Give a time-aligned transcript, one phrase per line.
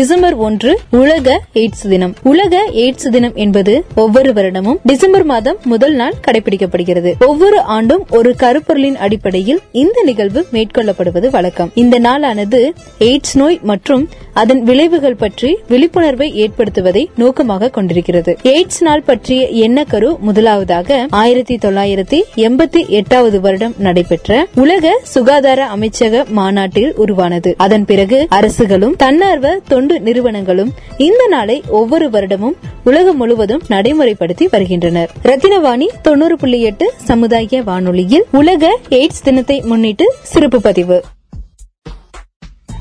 [0.00, 2.14] December ஒன்று உலக AIDS தினம்.
[2.22, 7.12] உலக எய்ட்ஸ் தினம் என்பது ஒவ்வொரு வருடமும் டிசம்பர் மாதம் முதல் நாள் கடைபிடிக்கப்படுகிறது.
[7.26, 11.70] ஒவ்வொரு ஆண்டும் ஒரு கருப்பொருளின் அடிப்படையில் இந்த நிகழ்வு மேற்கொள்ளப்படுவது வழக்கம்.
[11.74, 18.36] இந்த நாளானது எய்ட்ஸ் நோய் மற்றும் அதன் விளைவுகள் பற்றி விழிப்புணர்வை ஏற்படுத்துவதை நோக்கமாக கொண்டிருக்கிறது.
[18.42, 26.94] எய்ட்ஸ் நாள் பற்றிய எண்ணக்கரு முதலாவதாக ஆயிரத்தி தொள்ளாயிரத்தி எண்பத்தி எட்டாவது வருடம் நடைபெற்ற உலக சுகாதார அமைச்சக மாநாட்டில்
[26.94, 27.54] உருவானது.
[27.56, 35.10] அதன் பிறகு அரசுகளும் தன்னார்வ தொண்டு நிறுவனங்களும் இந்த நாளை ஒவ்வொரு வருடமும் உலகம் முழுவதும் நடைமுறைப்படுத்தி வருகின்றனர்.
[35.22, 41.04] ரத்தினவாணி தொண்ணூறு புள்ளி எட்டு சமுதாய வானொலியில் உலக எய்ட்ஸ் தினத்தை முன்னிட்டு சிறப்பு பதிவு.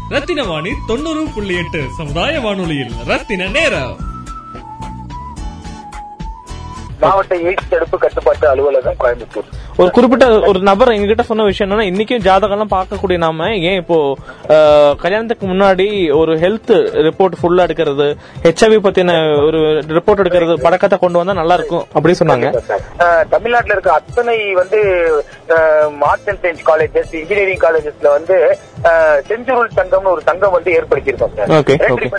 [0.09, 3.97] ரத்தின வாணி தொண்ணூறு புள்ளி எட்டு சமுதாய வானொலியில் ரத்தின நேரம்.
[6.99, 9.49] மாவட்ட எய்ட்ஸ் தடுப்பு கட்டுப்பாட்டு அலுவலகம் கோயம்புத்தூர்.
[9.81, 13.97] ஒரு குறிப்பிட்ட ஒரு நபர் எங்ககிட்ட சொன்ன விஷயம் என்னன்னா இன்னைக்கும் ஜாதகம் எல்லாம் பார்க்கக்கூடிய நாம ஏன் இப்போ
[15.03, 15.85] கல்யாணத்துக்கு முன்னாடி
[16.19, 16.73] ஒரு ஹெல்த்
[17.07, 18.07] ரிப்போர்ட் ஃபுல்லா எடுக்கிறது
[18.45, 19.15] ஹெச்ஐவி பத்தின
[19.47, 19.59] ஒரு
[19.97, 22.49] ரிப்போர்ட் எடுக்கிறது பழக்கத்தை கொண்டு வந்தா நல்லா இருக்கும் அப்படின்னு சொன்னாங்க.
[23.35, 24.79] தமிழ்நாட்டுல இருக்க அத்தனை வந்து
[26.09, 28.35] arts and science colleges engineering காலேஜஸ்ல வந்து
[29.29, 31.33] செஞ்சுருள் சங்கம்னு ஒரு சங்கம் வந்து ஏற்படுத்தியிருக்கோம்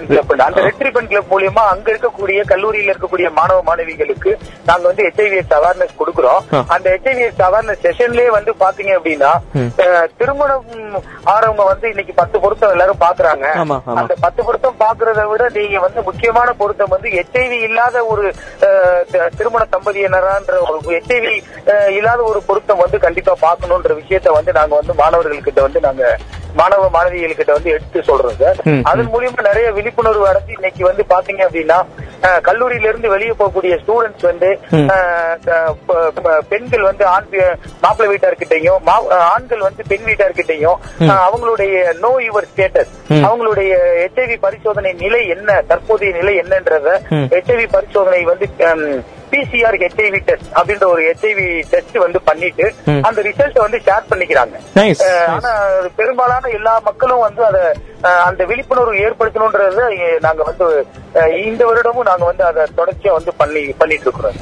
[0.09, 4.33] கிளப் அந்த ரெட் ரிப்பன் கிளப் மூலியமா அங்க இருக்கக்கூடிய கல்லூரியில இருக்கக்கூடிய மாணவ மாணவிகளுக்கு
[4.71, 6.41] நாங்க வந்து ஹெச்ஐவிஎஸ் அவேர்னஸ் கொடுக்குறோம்.
[6.75, 9.33] அந்த ஹெச்ஐவிஎஸ் அவேர்னஸ் செஷன்லயே வந்து பாத்தீங்க அப்படின்னா
[10.19, 10.67] திருமணம்
[11.33, 13.47] ஆறவங்க வந்து இன்னைக்கு பத்து பொருத்தம் எல்லாரும் பாக்குறாங்க.
[13.95, 18.25] அந்த பத்து பொருத்தம் பாக்குறத விட நீங்க வந்து முக்கியமான பொருத்தம் வந்து எச்ஐவி இல்லாத ஒரு
[19.39, 21.35] திருமண தம்பதியினரான்ற ஒரு எச்ஐவி
[21.99, 26.05] இல்லாத ஒரு பொருத்தம் வந்து கண்டிப்பா பார்க்கணுன்ற விஷயத்த வந்து நாங்க வந்து மாணவர்கள்கிட்ட வந்து நாங்க
[26.55, 31.43] மாணவ மாணவிகள்கிட்ட வந்து எடுத்து சொல்றோம் சார் ம், அதன் மூலியமா நிறைய விழிப்புணர்வு அடைஞ்சு இன்னைக்கு வந்து பாத்தீங்க
[31.47, 31.79] அப்படின்னா
[32.47, 34.49] கல்லூரியில இருந்து வெளியே போகக்கூடிய ஸ்டூடெண்ட்ஸ் வந்து
[36.51, 37.29] பெண்கள் வந்து ஆண்
[37.83, 38.89] மாப்பிள்ளை வீட்டார்கிட்டையும்
[39.29, 40.79] ஆண்கள் வந்து பெண் வீட்டார்கிட்டையும்
[41.21, 42.93] அவங்களுடைய நோ யுவர் ஸ்டேட்டஸ்.
[43.25, 46.89] அவங்களுடைய ஹெச்ஐவி பரிசோதனை நிலை என்ன தற்போதைய நிலை என்னன்றத.
[47.33, 48.47] ஹெச்ஐவி பரிசோதனை வந்து
[49.33, 52.67] பிசிஆர் ஹெச்ஐவி டெஸ்ட் அப்படின்ற ஒரு ஹெச்ஐவி டெஸ்ட் வந்து பண்ணிட்டு.
[53.09, 54.57] அந்த ரிசல்ட் வந்து ஷேர் பண்ணிக்கிறாங்க.
[55.37, 55.53] ஆனா
[56.01, 57.59] பெரும்பாலான எல்லா மக்களும் வந்து அத
[58.25, 60.67] அந்த விழிப்புணர்வு ஏற்படுத்தணுன்றத அஹ், நாங்க வந்து
[61.45, 64.37] இந்த வருடமும் நாங்க வந்து அதை தொடர்ச்சியா வந்து பண்ணி பண்ணிட்டு இருக்கிறோம்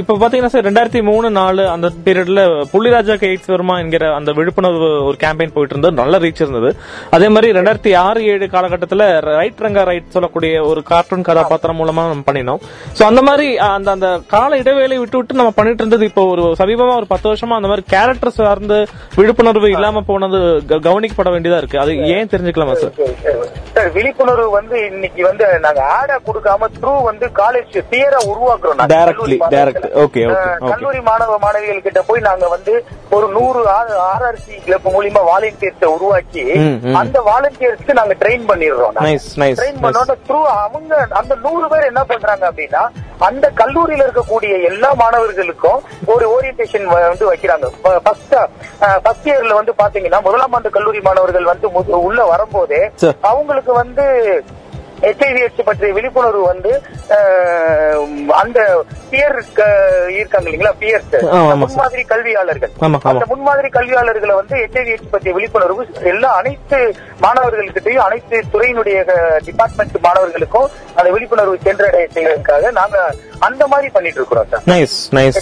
[0.00, 5.16] இப்ப பாத்தீங்கன்னா சார் ரெண்டாயிரத்தி மூணு நாலு அந்த பீரியட்ல புள்ளிராஜாக்கு எய்ட்ஸ் வருமா என்கிற அந்த விழிப்புணர்வு ஒரு
[5.22, 6.70] கேம்பெயின் போயிட்டு இருந்தது நல்ல ரீச் இருந்தது.
[7.16, 10.36] அதே மாதிரி ரெண்டாயிரத்தி ஆறு ஏழு காலகட்டத்துல ரைட் ரங்கா ரைட் சொல்லக்கூடிய
[10.68, 12.60] ஒரு கார்ட்டூன் கதாபாத்திரம் மூலமா நம்ம பண்ணினோம்.
[12.98, 16.94] சோ அந்த மாதிரி அந்த அந்த கால இடைவேளை விட்டு விட்டு நம்ம பண்ணிட்டு இருந்தது இப்போ ஒரு சமீபமா
[16.96, 18.78] ஒரு பத்து வருஷமா அந்த மாதிரி கேரக்டர் சார்ந்து
[19.18, 20.38] விழிப்புணர்வு இல்லாம போனது
[20.88, 21.82] கவனிக்கப்பட வேண்டியதா இருக்கு.
[21.82, 22.94] அது ஏன் தெரிஞ்சுக்கலாமா சார்
[23.74, 28.80] சார் விழிப்புணர்வு வந்து இன்னைக்கு வந்து நாங்க ஆடா கொடுக்காம த்ரூ வந்து காலேஜ் தியரா உருவாக்குறோம்
[30.04, 30.70] okay, அஹ், okay.
[30.72, 32.74] கல்லூரி மாணவ மாணவிகள் கிட்ட போய் நாங்க வந்து
[33.12, 33.60] ஒரு நூறு
[34.06, 35.56] ஆர்ஆர்சி கிளப் மூலியமா வாலண்டியர்ஸ்
[35.92, 36.44] உருவாக்கி.
[37.00, 38.96] அந்த வாலண்டியர்ஸ்க்கு நாங்க ட்ரெயின் பண்ணிடுறோம்
[39.58, 39.78] ட்ரெயின்.
[39.84, 42.82] பண்ணோட த்ரூ அவங்க அந்த நூறு பேர் என்ன பண்றாங்க அப்படின்னா
[43.26, 45.80] அந்த கல்லூரியில இருக்கக்கூடிய எல்லா மாணவர்களுக்கும்
[46.12, 47.66] ஒரு ஓரியன்டேஷன் வந்து வைக்கிறாங்க
[49.04, 51.68] ஃபர்ஸ்ட் இயர்ல வந்து பாத்தீங்கன்னா முதலாம் ஆண்டு கல்லூரி மாணவர்கள் வந்து
[52.08, 52.82] உள்ள வரும்போதே.
[53.30, 54.06] அவங்களுக்கு வந்து
[55.02, 56.72] ஹெச்ஐவிஎஸ் பற்றிய விழிப்புணர்வு வந்து
[58.40, 58.58] அந்த
[59.10, 59.36] பியர்
[60.16, 61.14] இருக்காங்க இல்லைங்களா பியர்ஸ்.
[61.62, 62.72] முன்மாதிரி கல்வியாளர்கள்.
[63.12, 66.78] அந்த முன்மாதிரி கல்வியாளர்களை வந்து ஹெச்ஐவிஎஸ் பற்றிய விழிப்புணர்வு எல்லா அனைத்து
[67.24, 68.98] மாணவர்கள்கிட்டையும் அனைத்து துறையினுடைய
[69.48, 70.68] டிபார்ட்மெண்ட் மாணவர்களுக்கும்
[70.98, 72.98] அந்த விழிப்புணர்வு சென்றடைய செய்வதற்காக நாங்க
[73.46, 75.38] அந்த மாதிரி பண்ணிட்டு இருக்கிறோம் சார் நைஸ் நைஸ்.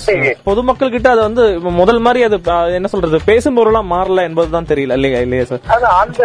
[0.49, 1.45] பொதுமக்கள் கிட்ட அது வந்து
[1.81, 2.39] முதல் மாதிரி அது
[2.79, 6.23] என்ன சொல்றது பேசும் பொருளா மாறல என்பதுதான் தெரியல இல்லையா இல்லையா சார் அந்த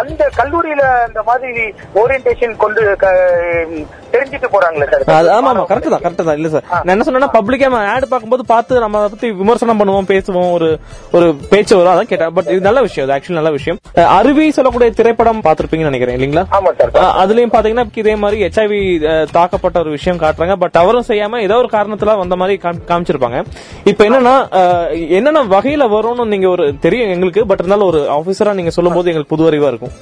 [0.00, 1.64] அந்த கல்லூரியில அந்த மாதிரி
[2.02, 2.82] ஓரியன்டேஷன் கொண்டு
[4.12, 5.26] தெரிஞ்சுட்டு போறாங்களே சார்.
[5.28, 6.36] ஆமா ஆமா கரெக்ட் தான் கரெக்ட் தான்.
[6.36, 6.64] இல்ல சார்.
[6.84, 10.68] நான் என்ன சொன்னா பப்ளிக்கா ஆட் பார்க்கும்போது பார்த்து நம்ம அதை பத்தி விமர்சனம் பண்ணுவோம் பேசுவோம் ஒரு
[11.12, 12.32] ஒரு பேச்சு வரும் அதான் கேட்டேன்.
[12.32, 13.78] பட் இது நல்ல விஷயம் ஆக்சுவலி நல்ல விஷயம்.
[14.18, 16.44] அருவி சொல்லக்கூடிய திரைப்படம் பார்த்திருப்பீங்கன்னு நினைக்கிறேன் இல்லீங்களா?
[16.50, 18.80] ஆமா சார் அஹ், அதுலயும் பாத்தீங்கன்னா இதே மாதிரி ஹெச்ஐவி
[19.32, 20.56] தாக்கப்பட்ட ஒரு விஷயம் காட்டுறாங்க.
[20.56, 23.40] பட் அவரும் செய்யாம ஏதோ ஒரு காரணத்துல வந்த மாதிரி காமி- காமிச்சிருப்பாங்க.
[23.84, 24.36] இப்ப என்னன்னா
[25.10, 27.46] என்னென்ன வகையில வரும்னு நீங்க ஒரு தெரியும் எங்களுக்கு.
[27.46, 29.94] பட் இருந்தாலும் ஒரு ஆபீசரா நீங்க சொல்லும் போது எங்களுக்கு புது அறிவா இருக்கும்.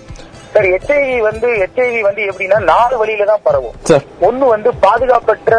[0.54, 3.76] சார் ஹெச்ஐவி வந்து ஹெச்ஐவி வந்து எப்படின்னா நாலு வழியில தான் பரவும்.
[4.20, 5.52] ஒண்ணு வந்து பாதுகாப்பற்ற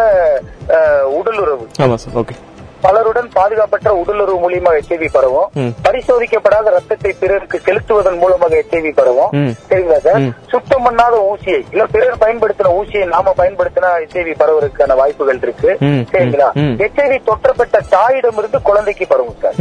[1.98, 2.16] சார்.
[2.16, 2.36] ஓகே.
[2.82, 5.48] பலருடன் பாதுகாப்பற்ற உடலுறவு மூலியமா ஹெச்ஐவி பரவும்.
[5.84, 9.32] பரிசோதிக்கப்படாத ரத்தத்தை பிறருக்கு செலுத்துவதன் மூலமாக ஹெச்ஐவி பரவும்.
[9.70, 10.20] சரிங்களா சார்?
[10.50, 15.78] சுத்தம் பண்ணாத ஊசியை இல்ல பிறர் பயன்படுத்தின ஊசியை நாம பயன்படுத்தினா ஹெச்ஐவி பரவறதுக்கான வாய்ப்புகள் இருக்கு.
[16.12, 16.50] சரிங்களா?
[16.54, 16.76] ம்.
[16.80, 19.58] ஹெச்ஐவி தொற்றப்பட்ட தாயிடமிருந்து குழந்தைக்கு பரவும் சார்.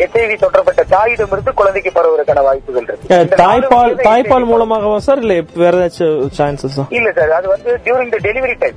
[0.00, 3.08] ஹெச்ஐவி தொற்றப்பட்ட தாயிடமிருந்து குழந்தைக்கு பரவறதுக்கான வாய்ப்புகள் இருக்கு.
[3.42, 8.56] தாய்ப்பால் தாய்ப்பால் மூலமாகவா சார் இல்ல வேற ஏதாச்சும் சான்சஸ் இல்ல சார் அது வந்து டியூரிங் த டெலிவரி
[8.62, 8.76] டைம்.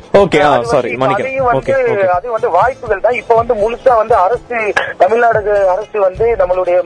[1.20, 2.08] அதையும் வந்து Okay, okay.
[2.18, 3.18] அது வந்து வாய்ப்புகள் தான்.
[3.22, 4.58] இப்ப வந்து முழுசா வந்து அரசு
[5.02, 5.42] தமிழ்நாடு
[5.74, 6.78] அரசு வந்து நம்மளுடைய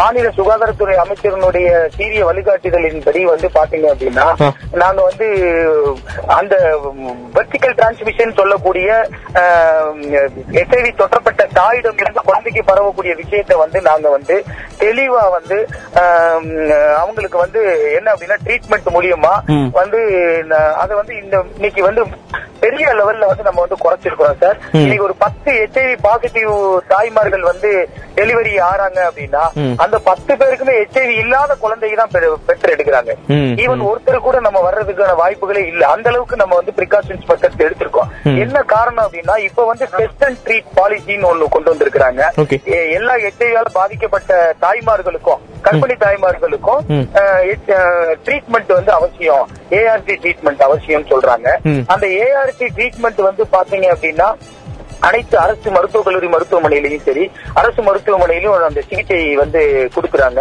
[0.00, 4.26] மாநில சுகாதாரத்துறை அமைச்சரினுடைய சீரிய வழிகாட்டுதலின்படி வந்து பாத்தீங்க அப்படின்னா.
[4.82, 5.26] நாங்க வந்து
[6.38, 6.54] அந்த
[7.36, 8.88] வெர்டிகல் டிரான்ஸ்மிஷன் சொல்லக்கூடிய
[10.62, 14.34] எஸ்ஐவி தொற்றப்பட்ட தாயிடம் இருந்து குழந்தைக்கு பரவக்கூடிய விஷயத்தை வந்து நாங்க வந்து
[14.82, 15.56] தெளிவா வந்து
[17.02, 17.60] அவங்களுக்கு வந்து
[17.96, 19.32] என்ன அப்படின்னா ட்ரீட்மெண்ட் மூலியமா.
[19.80, 20.00] வந்து
[20.82, 22.02] அதை வந்து இந்த இன்னைக்கு வந்து
[22.60, 24.58] பெரிய லெவல்ல வந்து நம்ம வந்து குறைச்சிருக்கிறோம் சார்.
[24.74, 26.52] இன்னைக்கு ஒரு பத்து ஹெச்ஐவி பாசிட்டிவ்
[26.88, 27.70] தாய்மார்கள் வந்து
[28.16, 29.42] டெலிவரி ஆறாங்க அப்படின்னா.
[29.76, 33.12] அந்த பத்து பேருக்குமே ஹெச்ஐவி இல்லாத குழந்தைக்கு தான் பெறு- பெற்று எடுக்கிறாங்க
[33.58, 38.10] ஈவன் ஒருத்தர் கூட நம்ம வர்றதுக்கான வாய்ப்புகளே இல்ல அந்த அளவுக்கு நம்ம வந்து பிரிகாஷன்ஸ் மெத்தட்ஸ் எடுத்திருக்கோம்.
[38.38, 42.22] என்ன காரணம் அப்படின்னா இப்ப வந்து டெஸ்ட் அண்ட் ட்ரீட் பாலிசின்னு ஒண்ணு கொண்டு வந்திருக்கிறாங்க
[42.92, 46.80] எல்லா ஹெச்ஐவியால பாதிக்கப்பட்ட தாய்மார்களுக்கும் கர்ப்பிணி தாய்மார்களுக்கும்.
[48.24, 51.48] ட்ரீட்மெண்ட் வந்து அவசியம் ஏஆர்டி ட்ரீட்மெண்ட் அவசியம் சொல்றாங்க.
[51.86, 52.06] அந்த
[52.44, 54.28] ஏஆர்டி ட்ரீட்மெண்ட் வந்து பாத்தீங்க அப்படின்னா
[55.08, 57.24] அனைத்து அரசு மருத்துவக் கல்லூரி மருத்துவமனையிலையும் சரி
[57.60, 59.60] அரசு மருத்துவமனையிலும் அந்த சிகிச்சை வந்து
[59.96, 60.40] கொடுக்கறாங்க.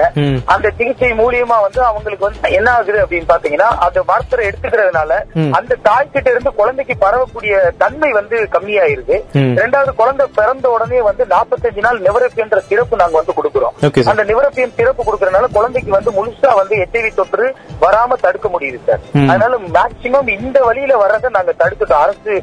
[0.53, 5.11] அந்த சிகிச்சை மூலியமா வந்து அவங்களுக்கு வந்து என்ன ஆகுது அப்படின்னு பாத்தீங்கன்னா அந்த மாத்திரை எடுத்துக்கிறதுனால.
[5.59, 9.17] அந்த தாய்கிட்ட இருந்து குழந்தைக்கு பரவக்கூடிய தன்மை வந்து கம்மியாயிருது.
[9.61, 13.75] ரெண்டாவது குழந்தை பிறந்த உடனே வந்து 45 நாள் நிவரப்பியன்ற சிறப்பு நாங்க வந்து கொடுக்கிறோம்.
[14.13, 17.47] அந்த நிவரப்பியம் சிறப்பு கொடுக்கறதுனால குழந்தைக்கு வந்து முழுசா வந்து எச்ஐவி தொற்று
[17.85, 19.01] வராம தடுக்க முடியுது சார்.
[19.31, 22.33] அதனால மேக்சிமம் இந்த வழியில வர்றதை நாங்க தடுத்துட்டோம் அரசு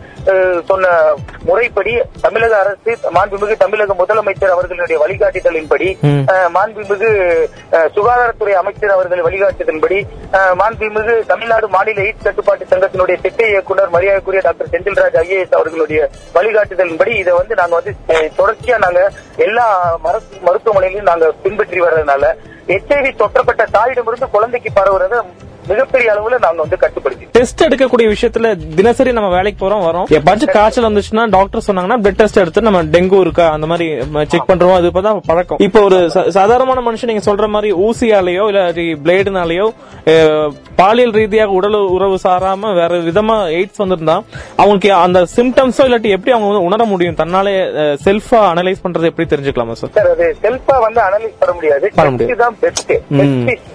[0.70, 0.88] சொன்ன
[1.48, 1.92] முறைப்படி
[2.22, 5.88] தமிழக அரசு மாண்புமிகு தமிழக முதலமைச்சர் அவர்களுடைய வழிகாட்டுதலின்படி
[6.50, 7.08] மாண்புமிகு
[7.94, 9.98] சுகாதாரத்துறை அமைச்சர் அவர்கள் வழிகாட்டுதலின்படி
[10.54, 16.00] மாண்புமிகு தமிழ்நாடு மாநில எய்ட்ஸ் கட்டுப்பாட்டு சங்கத்தினுடைய திட்ட இயக்குனர் மரியாதைக்குரிய டாக்டர் செந்தில்ராஜ் ஐஏஎஸ் அவர்களுடைய
[16.34, 17.94] வழிகாட்டுதலின்படி இதை வந்து நாங்க வந்து
[18.38, 19.02] தொடர்ச்சியா நாங்க
[19.40, 19.66] எல்லா
[20.04, 22.24] மருத்து- மருத்துவமனையிலும் நாங்க பின்பற்றி வர்றதுனால
[22.70, 25.16] எச்ஐவி தொற்றப்பட்ட தாயிடமிருந்து குழந்தைக்கு பரவுறத
[25.72, 28.46] மிகப்பெரிய அளவுல நாங்க வந்து கட்டுப்படுத்தி டெஸ்ட் எடுக்கக்கூடிய விஷயத்துல
[28.78, 30.06] தினசரி நம்ம வேலைக்கு போறோம் வரோம்.
[30.18, 33.86] எப்பாச்சும் காய்ச்சல் வந்துச்சுன்னா டாக்டர் சொன்னாங்கன்னா பிளட் டெஸ்ட் எடுத்து நம்ம டெங்கு இருக்கா அந்த மாதிரி
[34.32, 34.74] செக் பண்றோம்.
[34.78, 35.60] அது இப்பதான் பழக்கம்.
[35.66, 35.98] இப்போ ஒரு
[36.38, 38.62] சாதாரணமான மனுஷன் நீங்க சொல்ற மாதிரி ஊசியாலேயோ இல்ல
[39.04, 39.68] பிளேடுனாலேயோ
[40.80, 44.16] பாலியல் ரீதியாக உடல் உறவு சாராம வேற விதமா எய்ட்ஸ் வந்திருந்தா
[44.60, 47.18] அவங்களுக்கு அந்த சிம்டம்ஸோ இல்லாட்டி எப்படி அவங்க வந்து உணர முடியும்?
[47.20, 47.54] தன்னாலே
[48.06, 51.86] செல்ஃபா அனலைஸ் பண்றது எப்படி தெரிஞ்சுக்கலாமா சார் சார் அது செல்ஃபா வந்து அனலைஸ் பண்ண முடியாது.
[51.98, 52.56] பண்ண முடியாது.
[52.64, 52.92] பெஸ்ட்.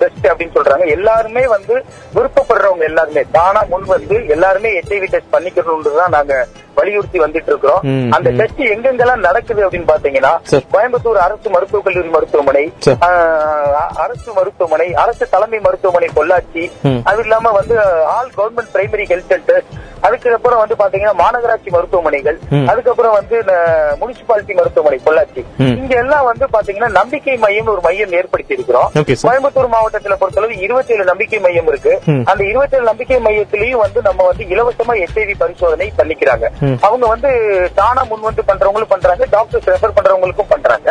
[0.01, 0.85] பெஸ்ட் அப்படின்னு சொல்றாங்க.
[0.97, 1.75] எல்லாருமே வந்து
[2.13, 6.35] விருப்பப்படுறவங்க எல்லாருமே தானா முன் வந்து எல்லாருமே எச்ஐவி டெஸ்ட் பண்ணிக்கணும்னு தான் நாங்க
[6.79, 7.81] வலியுறுத்தி வந்துட்டு இருக்கிறோம்
[8.15, 8.29] அந்த.
[8.39, 10.33] டெஸ்ட் எங்கெங்கெல்லாம் நடக்குது அப்படின்னு பாத்தீங்கன்னா.
[10.75, 12.65] கோயம்புத்தூர் அரசு மருத்துவக் கல்லூரி மருத்துவமனை
[14.05, 16.63] அரசு மருத்துவமனை அரசு தலைமை மருத்துவமனை பொள்ளாச்சி.
[17.09, 17.75] அது இல்லாம வந்து
[18.15, 19.71] all government primary health centres
[20.05, 22.37] அதுக்கப்புறம் வந்து பாத்தீங்கன்னா மாநகராட்சி மருத்துவமனைகள்.
[22.71, 23.35] அதுக்கப்புறம் வந்து
[24.01, 25.41] முனிசிபாலிட்டி மருத்துவமனை பொள்ளாச்சி.
[25.79, 28.89] இங்க எல்லாம் வந்து பாத்தீங்கன்னா நம்பிக்கை மையம் ஒரு மையம் ஏற்படுத்தி இருக்கிறோம்.
[29.25, 31.93] கோயம்புத்தூர் மாவட்டத்துல பொறுத்தளவு 27 நம்பிக்கை மையம் இருக்கு.
[32.31, 36.45] அந்த 27 நம்பிக்கை மையத்திலயும் வந்து நம்ம வந்து இலவசமா எச்ஐவி பரிசோதனை பண்ணிக்கிறாங்க.
[36.87, 37.29] அவங்க வந்து
[37.79, 40.89] தானா முன் வந்து பண்றவங்களும் பண்றாங்க டாக்டர்ஸ் ரெஃபர் பண்றவங்களுக்கும் பண்றாங்க.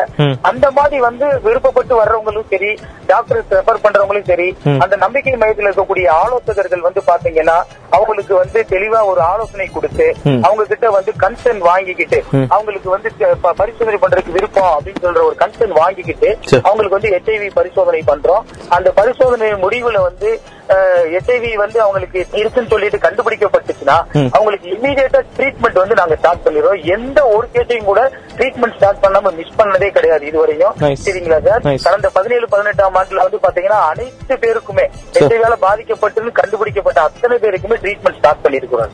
[0.51, 2.71] அந்த மாதிரி வந்து விருப்பப்பட்டு வர்றவங்களும் சரி
[3.13, 4.49] டாக்டர்ஸ் ரெஃபர் பண்றவங்களும் சரி.
[4.85, 7.57] அந்த நம்பிக்கை மையத்தில் இருக்கக்கூடிய ஆலோசகர்கள் வந்து பாத்தீங்கன்னா
[7.97, 10.07] அவங்களுக்கு வந்து தெளிவா ஒரு ஆலோசனை கொடுத்து.
[10.47, 12.19] அவங்க கிட்ட வந்து கன்சர்ன் வாங்கிக்கிட்டு.
[12.57, 13.11] அவங்களுக்கு வந்து
[13.61, 16.31] பரிசோதனை பண்றதுக்கு விருப்பம் அப்படின்னு சொல்ற ஒரு கன்சர்ன் வாங்கிக்கிட்டு.
[16.69, 18.43] அவங்களுக்கு வந்து ஹெச்ஐவி பரிசோதனை பண்றோம்
[18.79, 20.29] அந்த பரிசோதனை முடிவுல வந்து
[21.13, 23.97] ஹெச்ஐவி வந்து அவங்களுக்கு இருக்குன்னு சொல்லிட்டு கண்டுபிடிக்கப்பட்டுச்சுன்னா.
[24.37, 28.03] அவங்களுக்கு இமீடியட்டா ட்ரீட்மெண்ட் வந்து நாங்க ஸ்டார்ட் பண்ணிடுறோம் எந்த ஒரு கேஸையும் கூட
[28.39, 30.75] ட்ரீட்மெண்ட் ஸ்டார்ட் பண்ணாம மிஸ் பண்ணதே கிடையாது இதுவரையும்.
[31.05, 31.63] சரிங்களா சார்.
[31.87, 38.45] கடந்த பதினேழு பதினெட்டாம் ஆண்டுல வந்து பாத்தீங்கன்னா அனைத்து பேருக்குமே ஹெச்ஐவியால பாதிக்கப்பட்டுன்னு கண்டுபிடிக்கப்பட்ட அத்தனை பேருக்குமே ட்ரீட்மெண்ட் ஸ்டார்ட்
[38.45, 38.93] பண்ணிருக்கிறோம்